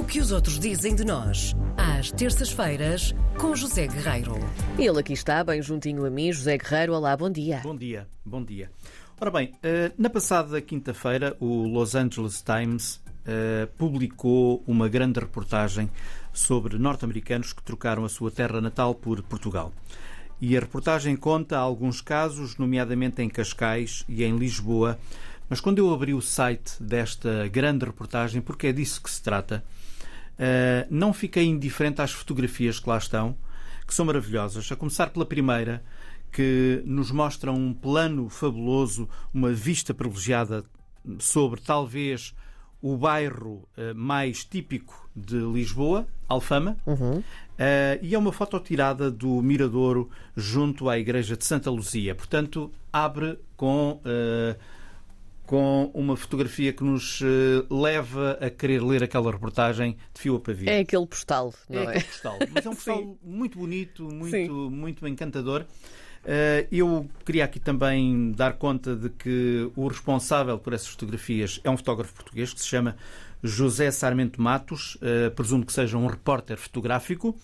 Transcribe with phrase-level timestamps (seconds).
[0.00, 4.32] O que os outros dizem de nós, às terças-feiras, com José Guerreiro.
[4.78, 6.94] Ele aqui está, bem juntinho a mim, José Guerreiro.
[6.94, 7.60] Olá, bom dia.
[7.62, 8.70] Bom dia, bom dia.
[9.20, 15.90] Ora bem, eh, na passada quinta-feira, o Los Angeles Times eh, publicou uma grande reportagem
[16.32, 19.70] sobre norte-americanos que trocaram a sua terra natal por Portugal.
[20.40, 24.98] E a reportagem conta alguns casos, nomeadamente em Cascais e em Lisboa.
[25.50, 29.64] Mas quando eu abri o site desta grande reportagem, porque é disso que se trata,
[30.38, 33.36] eh, não fiquei indiferente às fotografias que lá estão,
[33.84, 34.70] que são maravilhosas.
[34.70, 35.82] A começar pela primeira,
[36.30, 40.64] que nos mostra um plano fabuloso, uma vista privilegiada
[41.18, 42.32] sobre talvez
[42.80, 46.76] o bairro eh, mais típico de Lisboa, Alfama,
[47.58, 52.14] Eh, e é uma foto tirada do Miradouro junto à Igreja de Santa Luzia.
[52.14, 54.56] Portanto, abre com, eh,
[55.50, 60.40] com uma fotografia que nos eh, leva a querer ler aquela reportagem de fio a
[60.40, 60.70] pavio.
[60.70, 61.88] É aquele postal, não É é?
[61.88, 62.38] aquele postal.
[62.54, 64.14] Mas é um postal muito bonito, Sim.
[64.14, 65.64] muito, muito encantador.
[66.24, 71.68] Eh, eu queria aqui também dar conta de que o responsável por essas fotografias é
[71.70, 72.94] um fotógrafo português que se chama
[73.42, 74.96] José Sarmento Matos.
[75.02, 77.36] Eh, presumo que seja um repórter fotográfico,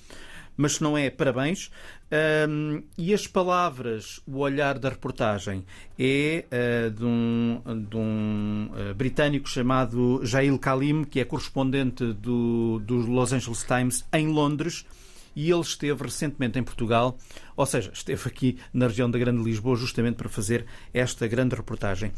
[0.57, 1.71] mas se não é, parabéns.
[2.11, 5.65] Ahm, e as palavras, o olhar da reportagem
[5.98, 12.81] é eh, de um, de um eh, britânico chamado Jail Kalim, que é correspondente do,
[12.85, 14.87] do Los Angeles Times em Londres.
[15.35, 17.19] E ele esteve recentemente em Portugal,
[17.55, 22.11] ou seja, esteve aqui na região da Grande Lisboa justamente para fazer esta grande reportagem.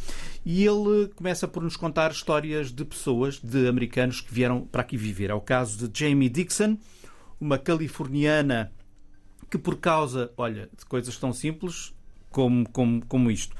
[0.46, 4.96] E ele começa por nos contar histórias de pessoas, de americanos que vieram para aqui
[4.96, 5.30] viver.
[5.30, 6.78] É o caso de Jamie Dixon,
[7.40, 8.72] uma californiana
[9.50, 11.94] que por causa, olha, de coisas tão simples
[12.30, 13.56] como, como, como isto,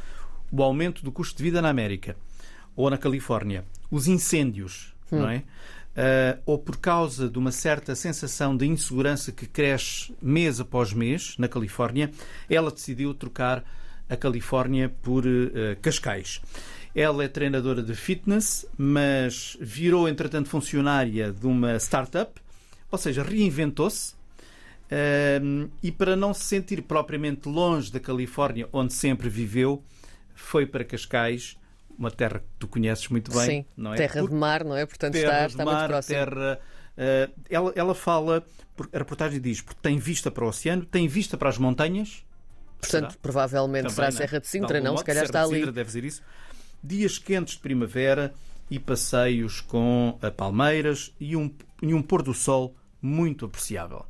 [0.51, 2.17] o aumento do custo de vida na América
[2.77, 5.45] ou na Califórnia, os incêndios, não é?
[5.99, 11.35] Ah, ou por causa de uma certa sensação de insegurança que cresce mês após mês
[11.39, 12.13] na Califórnia,
[12.49, 13.65] ela decidiu trocar
[14.09, 16.41] a Califórnia por eh, Cascais.
[16.95, 22.41] Ela é treinadora de fitness, mas virou, entretanto, funcionária de uma startup,
[22.91, 24.15] ou seja, reinventou-se
[25.43, 29.83] um, e para não se sentir propriamente longe da Califórnia, onde sempre viveu,
[30.35, 31.57] foi para Cascais,
[31.99, 33.97] uma terra que tu conheces muito bem, Sim, não é?
[33.97, 34.87] terra Por de mar, não é?
[34.87, 36.15] Portanto, terra está, está de muito mar, próximo.
[36.17, 36.61] terra.
[36.97, 38.47] uh, ela, ela fala,
[38.93, 42.25] a reportagem diz, porque tem vista para o oceano, tem vista para as montanhas.
[42.81, 43.21] Portanto, será?
[43.21, 44.17] provavelmente Também, será a né?
[44.17, 44.97] Serra de Sintra, não?
[44.97, 45.57] Se calhar Serra está de ali.
[45.57, 46.23] Sintra deve ser isso.
[46.83, 48.33] Dias quentes de primavera
[48.71, 51.51] e passeios com palmeiras e um,
[51.83, 54.05] e um pôr do sol muito apreciável.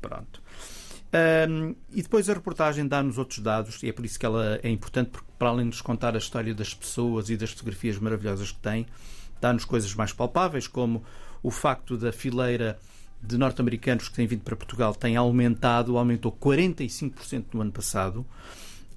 [0.00, 0.42] Pronto.
[1.12, 4.68] Ahm, e depois a reportagem dá-nos outros dados, e é por isso que ela é
[4.68, 8.52] importante, porque para além de nos contar a história das pessoas e das fotografias maravilhosas
[8.52, 8.86] que tem,
[9.40, 11.02] dá-nos coisas mais palpáveis, como
[11.42, 12.78] o facto da fileira
[13.22, 18.24] de norte-americanos que têm vindo para Portugal tem aumentado, aumentou 45% no ano passado.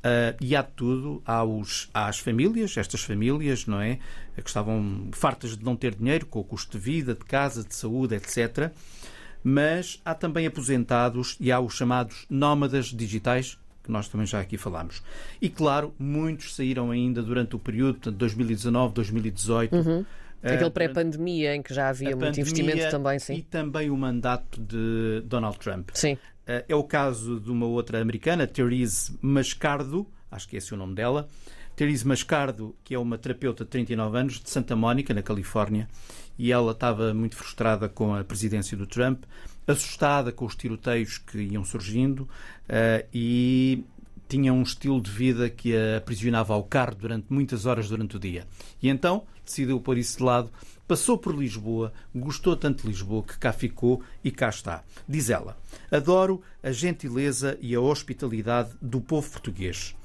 [0.04, 4.00] Uh, e há de tudo, há, os, as famílias, estas famílias, não é?
[4.36, 7.74] Que estavam fartas de não ter dinheiro, com o custo de vida, de casa, de
[7.74, 8.72] saúde, etc.
[9.44, 14.58] Mas há também aposentados e há os chamados nómadas digitais, que nós também já aqui
[14.58, 15.02] falámos.
[15.42, 19.76] E claro, muitos saíram ainda durante o período, portanto, 2019, 2018.
[19.76, 20.06] uh,
[20.42, 23.42] Aquele durante- pré-pandemia em que já havia muito investimento também, E sim.
[23.50, 25.90] também o mandato de Donald Trump.
[25.94, 26.18] Sim.
[26.48, 30.80] Eh, É o caso de uma outra americana, Therese Mascardo, acho que esse é o
[30.80, 31.28] nome dela.
[31.76, 35.88] Therese Mascardo, que é uma terapeuta de 39 anos, de Santa Mónica, na Califórnia,
[36.38, 39.24] e ela estava muito frustrada com a presidência do Trump,
[39.68, 42.28] assustada com os tiroteios que iam surgindo
[42.68, 43.84] eh, e
[44.34, 48.20] tinha um estilo de vida que a aprisionava ao carro durante muitas horas durante o
[48.20, 48.48] dia.
[48.82, 50.50] E então decidiu pôr isso de lado,
[50.88, 54.84] passou por Lisboa, gostou tanto de Lisboa que cá ficou e cá está.
[55.08, 55.56] Diz ela:
[55.92, 59.96] Adoro a gentileza e a hospitalidade do povo português.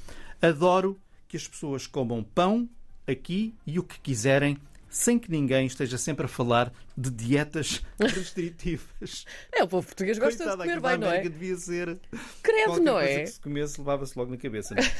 [0.42, 2.68] Adoro que as pessoas comam pão
[3.06, 4.58] aqui e o que quiserem.
[4.90, 9.24] Sem que ninguém esteja sempre a falar de dietas restritivas.
[9.52, 11.20] É, o povo português gosta Coitada, de comer bem, não é?
[11.22, 11.98] Devia ser.
[12.42, 13.20] Qualquer não é?
[13.20, 14.74] que se comesse levava-se logo na cabeça.
[14.74, 14.92] não é?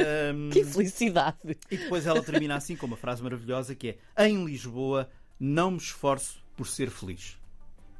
[0.30, 1.36] Ahm, Que felicidade.
[1.70, 5.08] e depois ela termina assim com uma frase maravilhosa que é Em Lisboa
[5.38, 7.38] não me esforço por ser feliz.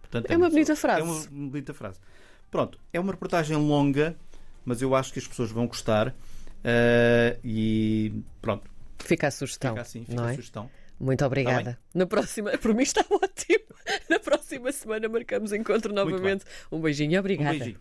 [0.01, 1.01] Portanto, É uma bonita pessoa- frase.
[1.01, 2.01] É uma bonita frase.
[2.51, 4.17] Pronto, é uma reportagem longa,
[4.65, 6.15] mas eu acho que as pessoas vão gostar.
[6.65, 9.71] Ah, e pronto, Fica a sugestão.
[9.73, 10.35] fica assim, fica a é?
[10.35, 10.71] sugestão.
[10.99, 11.79] Muito obrigada.
[11.95, 13.65] Na próxima, por mim está ótimo.
[14.09, 16.45] Na próxima semana marcamos encontro novamente.
[16.73, 17.51] Um beijinho e Um obrigada.
[17.51, 17.75] beijinho.